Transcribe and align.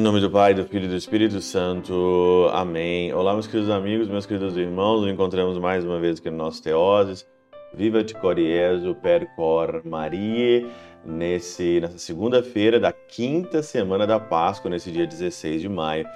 Em 0.00 0.02
nome 0.02 0.20
do 0.20 0.30
Pai, 0.30 0.54
do 0.54 0.64
Filho 0.64 0.86
e 0.86 0.88
do 0.88 0.96
Espírito 0.96 1.40
Santo. 1.40 2.48
Amém. 2.52 3.12
Olá, 3.12 3.34
meus 3.34 3.46
queridos 3.46 3.68
amigos, 3.68 4.08
meus 4.08 4.24
queridos 4.24 4.56
irmãos. 4.56 5.02
Nos 5.02 5.10
encontramos 5.10 5.58
mais 5.58 5.84
uma 5.84 6.00
vez 6.00 6.18
aqui 6.18 6.30
no 6.30 6.38
nosso 6.38 6.62
Teoses. 6.62 7.26
Viva 7.74 8.02
te 8.02 8.14
Coriezo, 8.14 8.94
per 8.94 9.26
cor 9.36 9.82
Maria, 9.84 10.66
nesse, 11.04 11.80
nessa 11.80 11.98
segunda-feira 11.98 12.80
da 12.80 12.92
quinta 12.92 13.62
semana 13.62 14.06
da 14.06 14.18
Páscoa, 14.18 14.70
nesse 14.70 14.90
dia 14.90 15.06
16 15.06 15.60
de 15.60 15.68
maio 15.68 16.06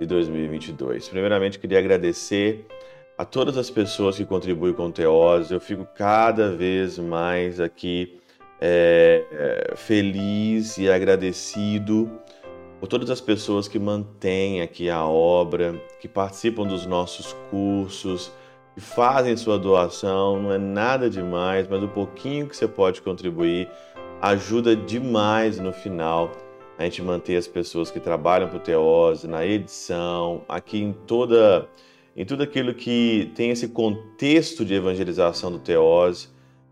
de 0.00 0.06
2022. 0.06 1.08
Primeiramente, 1.08 1.58
queria 1.58 1.80
agradecer 1.80 2.66
a 3.16 3.24
todas 3.24 3.56
as 3.56 3.70
pessoas 3.70 4.16
que 4.16 4.24
contribuem 4.24 4.72
com 4.72 4.86
o 4.86 4.92
Teoses. 4.92 5.50
Eu 5.50 5.60
fico 5.60 5.86
cada 5.94 6.50
vez 6.50 6.98
mais 6.98 7.60
aqui 7.60 8.18
é, 8.60 9.24
é, 9.30 9.76
feliz 9.76 10.78
e 10.78 10.90
agradecido 10.90 12.10
por 12.80 12.88
todas 12.88 13.10
as 13.10 13.20
pessoas 13.20 13.68
que 13.68 13.78
mantêm 13.78 14.60
aqui 14.60 14.90
a 14.90 15.04
obra, 15.04 15.80
que 16.00 16.08
participam 16.08 16.66
dos 16.66 16.86
nossos 16.86 17.34
cursos, 17.50 18.32
que 18.74 18.80
fazem 18.80 19.36
sua 19.36 19.58
doação. 19.58 20.42
Não 20.42 20.52
é 20.52 20.58
nada 20.58 21.08
demais, 21.08 21.68
mas 21.68 21.82
o 21.82 21.88
pouquinho 21.88 22.48
que 22.48 22.56
você 22.56 22.66
pode 22.66 23.00
contribuir 23.00 23.70
ajuda 24.20 24.74
demais 24.74 25.58
no 25.58 25.72
final 25.72 26.32
a 26.76 26.82
gente 26.84 27.02
manter 27.02 27.36
as 27.36 27.46
pessoas 27.46 27.90
que 27.90 28.00
trabalham 28.00 28.48
para 28.48 28.56
o 28.56 28.60
Teose, 28.60 29.28
na 29.28 29.46
edição, 29.46 30.42
aqui 30.48 30.82
em 30.82 30.92
toda 30.92 31.68
em 32.16 32.24
tudo 32.24 32.42
aquilo 32.42 32.72
que 32.74 33.32
tem 33.34 33.50
esse 33.50 33.68
contexto 33.68 34.64
de 34.64 34.74
evangelização 34.74 35.50
do 35.50 35.58
Teose, 35.58 36.28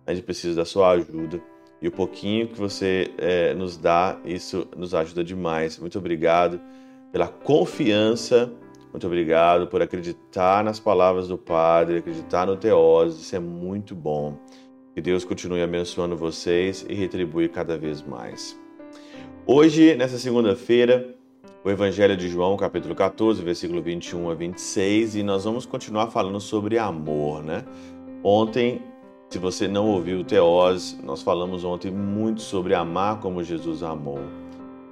a 0.07 0.15
gente 0.15 0.25
precisa 0.25 0.55
da 0.55 0.65
sua 0.65 0.91
ajuda. 0.91 1.41
E 1.81 1.89
o 1.89 1.91
pouquinho 1.91 2.47
que 2.47 2.59
você 2.59 3.11
é, 3.19 3.53
nos 3.55 3.77
dá, 3.77 4.21
isso 4.25 4.69
nos 4.77 4.95
ajuda 4.95 5.25
demais. 5.25 5.79
Muito 5.79 5.99
obrigado 5.99 6.61
pela 7.11 7.27
confiança, 7.27 8.53
muito 8.93 9.07
obrigado 9.07 9.67
por 9.67 9.83
acreditar 9.83 10.63
nas 10.63 10.79
palavras 10.79 11.27
do 11.27 11.37
Padre, 11.37 11.99
acreditar 11.99 12.47
no 12.47 12.57
Teose, 12.57 13.21
isso 13.21 13.35
é 13.35 13.41
muito 13.41 13.97
bom. 13.97 14.39
Que 14.95 15.01
Deus 15.01 15.25
continue 15.25 15.63
abençoando 15.63 16.17
vocês 16.17 16.87
e 16.89 16.95
retribui 16.95 17.49
cada 17.49 17.77
vez 17.77 18.01
mais. 18.03 18.57
Hoje, 19.45 19.97
nessa 19.97 20.19
segunda-feira, 20.19 21.17
o 21.65 21.71
Evangelho 21.71 22.17
de 22.17 22.29
João, 22.29 22.57
capítulo 22.57 22.95
14, 22.95 23.43
versículo 23.43 23.81
21 23.81 24.31
a 24.31 24.35
26, 24.35 25.17
e 25.17 25.23
nós 25.23 25.45
vamos 25.45 25.65
continuar 25.65 26.09
falando 26.09 26.41
sobre 26.41 26.77
amor, 26.77 27.43
né? 27.43 27.65
Ontem 28.25 28.83
se 29.31 29.39
você 29.39 29.67
não 29.69 29.87
ouviu 29.87 30.21
o 30.21 30.25
Teós, 30.25 30.99
nós 31.03 31.23
falamos 31.23 31.65
ontem 31.65 31.91
muito 31.91 32.43
sobre 32.43 32.75
amar 32.75 33.21
como 33.21 33.43
Jesus 33.43 33.83
amou. 33.83 34.21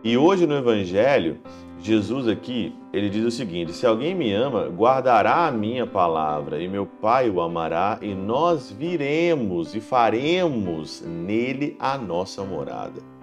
E 0.02 0.16
hoje 0.16 0.46
no 0.46 0.54
Evangelho, 0.54 1.40
Jesus 1.78 2.27
aqui, 2.27 2.72
ele 2.92 3.10
diz 3.10 3.24
o 3.24 3.30
seguinte: 3.30 3.72
Se 3.72 3.84
alguém 3.84 4.14
me 4.14 4.32
ama, 4.32 4.66
guardará 4.68 5.46
a 5.46 5.50
minha 5.50 5.86
palavra, 5.86 6.62
e 6.62 6.68
meu 6.68 6.86
Pai 6.86 7.28
o 7.28 7.40
amará, 7.40 7.98
e 8.00 8.14
nós 8.14 8.70
viremos 8.70 9.74
e 9.74 9.80
faremos 9.80 11.02
nele 11.02 11.77
a 11.78 11.98
nossa 11.98 12.42
morada. 12.42 13.19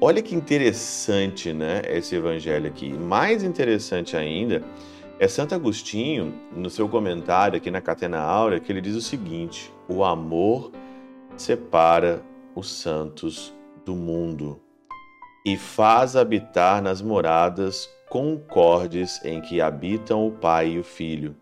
Olha 0.00 0.22
que 0.22 0.32
interessante, 0.32 1.52
né, 1.52 1.82
esse 1.88 2.14
evangelho 2.14 2.68
aqui. 2.68 2.92
Mais 2.92 3.42
interessante 3.42 4.16
ainda 4.16 4.62
é 5.18 5.26
Santo 5.26 5.56
Agostinho, 5.56 6.32
no 6.54 6.70
seu 6.70 6.88
comentário 6.88 7.56
aqui 7.56 7.68
na 7.68 7.80
Catena 7.80 8.20
Áurea, 8.20 8.60
que 8.60 8.70
ele 8.70 8.80
diz 8.80 8.94
o 8.94 9.00
seguinte: 9.00 9.72
o 9.88 10.04
amor 10.04 10.70
separa 11.36 12.22
os 12.54 12.70
santos 12.70 13.52
do 13.84 13.96
mundo 13.96 14.60
e 15.44 15.56
faz 15.56 16.14
habitar 16.14 16.80
nas 16.80 17.02
moradas 17.02 17.90
concordes 18.08 19.20
em 19.24 19.40
que 19.40 19.60
habitam 19.60 20.28
o 20.28 20.30
Pai 20.30 20.68
e 20.68 20.78
o 20.78 20.84
Filho. 20.84 21.34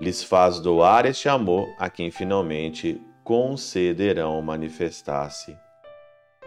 Lhes 0.00 0.20
faz 0.24 0.58
doar 0.58 1.06
este 1.06 1.28
amor 1.28 1.68
a 1.78 1.88
quem 1.88 2.10
finalmente 2.10 3.00
concederão 3.22 4.42
manifestar-se. 4.42 5.56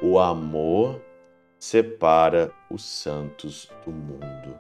O 0.01 0.19
amor 0.19 1.01
separa 1.59 2.51
os 2.69 2.84
santos 2.84 3.69
do 3.85 3.91
mundo. 3.91 4.59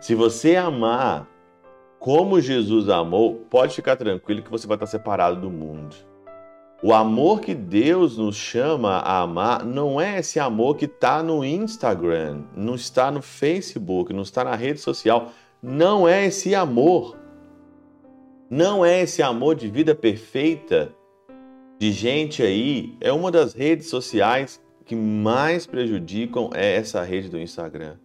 Se 0.00 0.14
você 0.14 0.56
amar 0.56 1.28
como 1.98 2.40
Jesus 2.40 2.88
amou, 2.88 3.46
pode 3.50 3.74
ficar 3.74 3.96
tranquilo 3.96 4.42
que 4.42 4.50
você 4.50 4.66
vai 4.66 4.76
estar 4.76 4.86
separado 4.86 5.40
do 5.40 5.50
mundo. 5.50 5.96
O 6.82 6.92
amor 6.92 7.40
que 7.40 7.54
Deus 7.54 8.18
nos 8.18 8.36
chama 8.36 8.98
a 8.98 9.22
amar 9.22 9.64
não 9.64 10.00
é 10.00 10.18
esse 10.18 10.38
amor 10.38 10.76
que 10.76 10.84
está 10.84 11.22
no 11.22 11.42
Instagram, 11.42 12.42
não 12.54 12.74
está 12.74 13.10
no 13.10 13.22
Facebook, 13.22 14.12
não 14.12 14.22
está 14.22 14.44
na 14.44 14.54
rede 14.54 14.80
social. 14.80 15.32
Não 15.62 16.06
é 16.06 16.26
esse 16.26 16.54
amor. 16.54 17.16
Não 18.48 18.84
é 18.84 19.02
esse 19.02 19.22
amor 19.22 19.54
de 19.54 19.68
vida 19.68 19.94
perfeita 19.94 20.94
de 21.78 21.90
gente 21.90 22.42
aí. 22.42 22.94
É 23.00 23.10
uma 23.10 23.30
das 23.30 23.54
redes 23.54 23.88
sociais 23.88 24.60
que 24.86 24.94
mais 24.94 25.66
prejudicam 25.66 26.48
é 26.54 26.76
essa 26.76 27.02
rede 27.02 27.28
do 27.28 27.38
Instagram. 27.38 27.96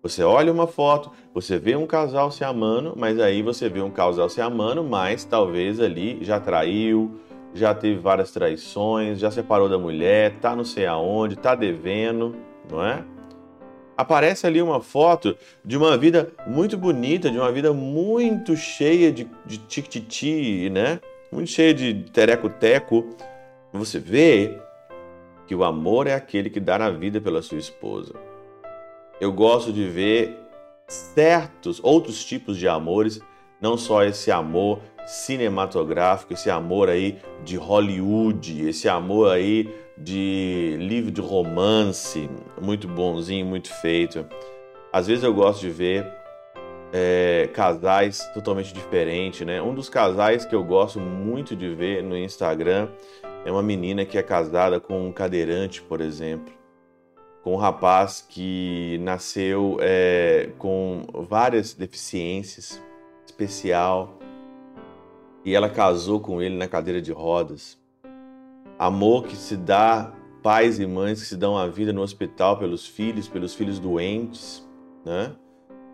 Você 0.00 0.22
olha 0.22 0.52
uma 0.52 0.68
foto, 0.68 1.10
você 1.34 1.58
vê 1.58 1.74
um 1.74 1.86
casal 1.86 2.30
se 2.30 2.44
amando, 2.44 2.94
mas 2.96 3.18
aí 3.18 3.42
você 3.42 3.68
vê 3.68 3.82
um 3.82 3.90
casal 3.90 4.28
se 4.28 4.40
amando, 4.40 4.84
mas 4.84 5.24
talvez 5.24 5.80
ali 5.80 6.18
já 6.22 6.38
traiu, 6.38 7.20
já 7.52 7.74
teve 7.74 7.98
várias 7.98 8.30
traições, 8.30 9.18
já 9.18 9.28
separou 9.32 9.68
da 9.68 9.76
mulher, 9.76 10.36
tá 10.40 10.54
não 10.54 10.64
sei 10.64 10.86
aonde, 10.86 11.34
tá 11.34 11.56
devendo, 11.56 12.36
não 12.70 12.84
é? 12.84 13.04
Aparece 13.96 14.46
ali 14.46 14.62
uma 14.62 14.80
foto 14.80 15.36
de 15.64 15.76
uma 15.76 15.98
vida 15.98 16.30
muito 16.46 16.78
bonita, 16.78 17.28
de 17.28 17.36
uma 17.36 17.50
vida 17.50 17.72
muito 17.72 18.56
cheia 18.56 19.10
de, 19.10 19.28
de 19.44 19.58
tic 19.58 20.70
né? 20.70 21.00
Muito 21.32 21.50
cheia 21.50 21.74
de 21.74 21.94
tereco-teco. 22.12 23.04
Você 23.72 23.98
vê 23.98 24.56
que 25.48 25.54
o 25.54 25.64
amor 25.64 26.06
é 26.06 26.14
aquele 26.14 26.48
que 26.48 26.60
dá 26.60 26.76
a 26.76 26.90
vida 26.90 27.20
pela 27.20 27.42
sua 27.42 27.58
esposa 27.58 28.14
eu 29.20 29.32
gosto 29.32 29.72
de 29.72 29.84
ver 29.84 30.38
certos 30.86 31.80
outros 31.82 32.24
tipos 32.24 32.56
de 32.56 32.68
amores, 32.68 33.20
não 33.60 33.76
só 33.76 34.04
esse 34.04 34.30
amor 34.30 34.80
cinematográfico, 35.06 36.34
esse 36.34 36.50
amor 36.50 36.88
aí 36.88 37.18
de 37.44 37.56
Hollywood, 37.56 38.68
esse 38.68 38.88
amor 38.88 39.32
aí 39.32 39.68
de 39.96 40.76
livro 40.78 41.10
de 41.10 41.20
romance, 41.20 42.30
muito 42.60 42.86
bonzinho, 42.86 43.44
muito 43.44 43.72
feito. 43.80 44.24
Às 44.92 45.08
vezes 45.08 45.24
eu 45.24 45.34
gosto 45.34 45.60
de 45.60 45.70
ver 45.70 46.06
é, 46.92 47.50
casais 47.52 48.20
totalmente 48.32 48.72
diferentes, 48.72 49.44
né? 49.44 49.60
Um 49.60 49.74
dos 49.74 49.88
casais 49.88 50.44
que 50.44 50.54
eu 50.54 50.62
gosto 50.62 51.00
muito 51.00 51.56
de 51.56 51.74
ver 51.74 52.02
no 52.02 52.16
Instagram 52.16 52.88
é 53.48 53.52
uma 53.52 53.62
menina 53.62 54.04
que 54.04 54.18
é 54.18 54.22
casada 54.22 54.78
com 54.78 55.08
um 55.08 55.12
cadeirante, 55.12 55.82
por 55.82 56.00
exemplo 56.00 56.58
com 57.48 57.54
um 57.54 57.56
rapaz 57.56 58.24
que 58.28 58.98
nasceu 59.00 59.78
é, 59.80 60.50
com 60.58 61.06
várias 61.14 61.72
deficiências, 61.72 62.78
especial, 63.24 64.18
e 65.44 65.54
ela 65.54 65.70
casou 65.70 66.20
com 66.20 66.42
ele 66.42 66.56
na 66.56 66.68
cadeira 66.68 67.00
de 67.00 67.10
rodas. 67.10 67.78
Amor 68.78 69.24
que 69.24 69.34
se 69.34 69.56
dá, 69.56 70.12
pais 70.42 70.78
e 70.78 70.86
mães 70.86 71.22
que 71.22 71.26
se 71.26 71.38
dão 71.38 71.56
a 71.56 71.66
vida 71.66 71.90
no 71.90 72.02
hospital 72.02 72.58
pelos 72.58 72.86
filhos, 72.86 73.28
pelos 73.28 73.54
filhos 73.54 73.78
doentes, 73.78 74.68
né? 75.02 75.34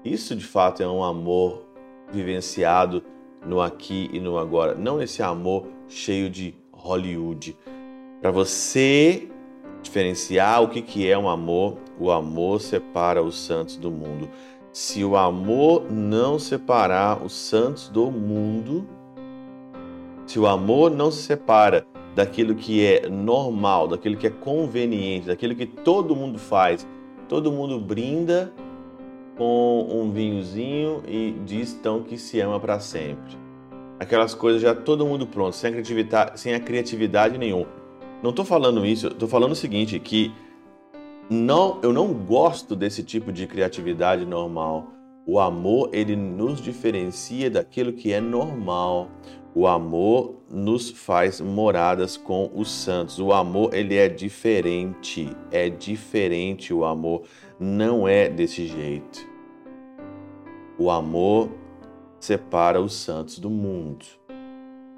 Isso 0.05 0.35
de 0.35 0.45
fato 0.45 0.83
é 0.83 0.89
um 0.89 1.05
amor 1.05 1.65
vivenciado 2.11 3.01
no 3.47 3.61
aqui 3.61 4.11
e 4.13 4.19
no 4.19 4.39
agora, 4.39 4.75
não 4.75 5.01
esse 5.01 5.23
amor 5.23 5.69
cheio 5.89 6.29
de 6.29 6.53
Hollywood. 6.85 7.57
Para 8.21 8.31
você 8.31 9.29
diferenciar 9.83 10.63
o 10.63 10.69
que, 10.69 10.83
que 10.83 11.09
é 11.09 11.17
um 11.17 11.29
amor. 11.29 11.79
O 11.99 12.11
amor 12.11 12.61
separa 12.61 13.23
os 13.23 13.39
santos 13.39 13.77
do 13.77 13.91
mundo. 13.91 14.29
Se 14.73 15.05
o 15.05 15.17
amor 15.17 15.91
não 15.91 16.39
separar 16.39 17.23
os 17.23 17.33
santos 17.33 17.89
do 17.89 18.11
mundo, 18.11 18.87
se 20.27 20.39
o 20.39 20.47
amor 20.47 20.91
não 20.91 21.11
se 21.11 21.23
separa 21.23 21.87
daquilo 22.15 22.55
que 22.55 22.85
é 22.85 23.09
normal, 23.09 23.87
daquilo 23.89 24.17
que 24.17 24.27
é 24.27 24.31
conveniente, 24.31 25.27
daquilo 25.27 25.55
que 25.55 25.67
todo 25.67 26.17
mundo 26.17 26.39
faz, 26.39 26.87
todo 27.29 27.53
mundo 27.53 27.79
brinda 27.79 28.53
com 29.37 29.89
um 29.91 30.11
vinhozinho 30.11 31.03
e 31.07 31.37
diz 31.45 31.73
então 31.73 32.03
que 32.03 32.19
se 32.19 32.41
ama 32.41 32.59
para 32.59 32.81
sempre. 32.81 33.44
Aquelas 33.99 34.35
coisas 34.35 34.61
já 34.61 34.75
todo 34.75 35.07
mundo 35.07 35.27
pronto, 35.27 35.55
sem 35.55 35.71
a 35.71 35.73
criatividade, 35.73 36.41
sem 36.41 36.55
a 36.55 36.61
criatividade 36.61 37.39
nenhuma. 37.39 37.69
Não 38.23 38.31
estou 38.31 38.45
falando 38.45 38.85
isso, 38.85 39.09
estou 39.09 39.29
falando 39.29 39.53
o 39.53 39.57
seguinte, 39.57 39.99
que 39.99 40.33
não, 41.31 41.79
eu 41.83 41.93
não 41.93 42.13
gosto 42.13 42.77
desse 42.77 43.03
tipo 43.03 43.33
de 43.33 43.47
criatividade 43.47 44.27
normal. 44.27 44.89
O 45.27 45.39
amor, 45.39 45.89
ele 45.93 46.15
nos 46.15 46.61
diferencia 46.61 47.51
daquilo 47.51 47.93
que 47.93 48.13
é 48.13 48.21
normal. 48.21 49.11
O 49.55 49.67
amor 49.67 50.43
nos 50.51 50.91
faz 50.91 51.41
moradas 51.41 52.17
com 52.17 52.51
os 52.55 52.71
santos. 52.71 53.19
O 53.19 53.33
amor, 53.33 53.73
ele 53.73 53.97
é 53.97 54.09
diferente. 54.09 55.31
É 55.51 55.71
diferente 55.71 56.75
o 56.75 56.85
amor. 56.85 57.23
Não 57.59 58.07
é 58.07 58.29
desse 58.29 58.67
jeito. 58.67 59.27
O 60.79 60.91
amor 60.91 61.49
separa 62.25 62.81
os 62.81 62.95
santos 62.95 63.39
do 63.39 63.51
mundo. 63.51 64.05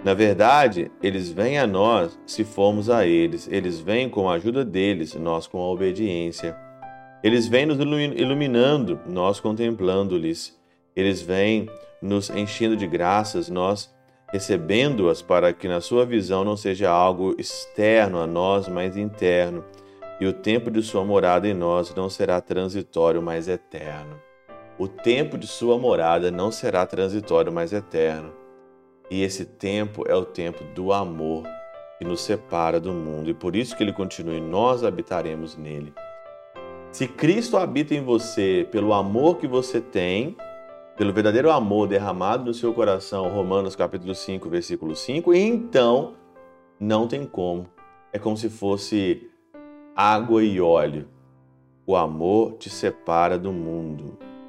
Na 0.05 0.15
verdade, 0.15 0.91
eles 1.03 1.31
vêm 1.31 1.59
a 1.59 1.67
nós 1.67 2.17
se 2.25 2.45
formos 2.45 2.89
a 2.89 3.05
eles. 3.05 3.49
Eles 3.51 3.81
vêm 3.81 4.09
com 4.09 4.31
a 4.31 4.35
ajuda 4.35 4.65
deles, 4.65 5.15
nós 5.15 5.47
com 5.47 5.59
a 5.61 5.67
obediência. 5.69 6.57
Eles 7.25 7.49
vêm 7.49 7.67
nos 7.67 7.79
iluminando, 7.81 9.01
nós 9.07 9.41
contemplando-lhes. 9.41 10.57
Eles 10.95 11.21
vêm 11.21 11.69
nos 12.01 12.31
enchendo 12.31 12.77
de 12.77 12.87
graças, 12.87 13.49
nós 13.49 13.93
recebendo-as 14.33 15.23
para 15.23 15.53
que 15.53 15.67
na 15.67 15.81
sua 15.81 16.05
visão 16.05 16.45
não 16.45 16.57
seja 16.57 16.91
algo 16.91 17.35
externo 17.39 18.19
a 18.19 18.27
nós, 18.27 18.69
mas 18.69 18.97
interno, 18.97 19.65
e 20.21 20.27
o 20.27 20.33
tempo 20.33 20.71
de 20.71 20.83
sua 20.83 21.05
morada 21.05 21.49
em 21.49 21.55
nós 21.55 21.95
não 21.95 22.09
será 22.09 22.41
transitório, 22.41 23.23
mas 23.23 23.49
eterno. 23.49 24.26
O 24.79 24.87
tempo 24.87 25.39
de 25.39 25.47
sua 25.47 25.79
morada 25.79 26.31
não 26.31 26.53
será 26.53 26.85
transitório, 26.85 27.51
mas 27.51 27.73
eterno. 27.73 28.31
E 29.11 29.23
esse 29.23 29.47
tempo 29.47 30.05
é 30.07 30.15
o 30.15 30.23
tempo 30.23 30.63
do 30.75 30.93
amor 30.93 31.45
que 31.99 32.05
nos 32.05 32.21
separa 32.21 32.79
do 32.79 32.93
mundo, 32.93 33.31
e 33.31 33.35
por 33.35 33.57
isso 33.57 33.75
que 33.75 33.83
ele 33.83 33.93
continua, 33.93 34.35
e 34.35 34.41
nós 34.41 34.85
habitaremos 34.85 35.57
nele. 35.57 35.95
Se 36.93 37.09
Cristo 37.09 37.57
habita 37.57 37.95
em 37.95 38.05
você 38.05 38.69
pelo 38.71 38.93
amor 38.93 39.39
que 39.39 39.47
você 39.47 39.81
tem, 39.81 40.37
pelo 40.95 41.11
verdadeiro 41.11 41.51
amor 41.51 41.89
derramado 41.89 42.45
no 42.45 42.53
seu 42.53 42.75
coração, 42.75 43.31
Romanos 43.31 43.75
capítulo 43.75 44.15
5, 44.15 44.47
versículo 44.51 44.95
5, 44.95 45.33
então 45.33 46.17
não 46.79 47.09
tem 47.09 47.25
como. 47.25 47.67
É 48.13 48.19
como 48.19 48.37
se 48.37 48.51
fosse 48.51 49.31
água 49.95 50.45
e 50.45 50.61
óleo. 50.61 51.09
O 51.87 51.97
amor 51.97 52.59
te 52.59 52.69
separa 52.69 53.39
do 53.39 53.53
mundo 53.53 54.19